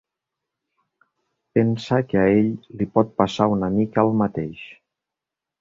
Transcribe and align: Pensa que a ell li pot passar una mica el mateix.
Pensa 1.57 1.99
que 2.13 2.23
a 2.23 2.33
ell 2.39 2.49
li 2.79 2.89
pot 2.97 3.15
passar 3.23 3.49
una 3.59 3.73
mica 3.79 4.07
el 4.07 4.19
mateix. 4.23 4.69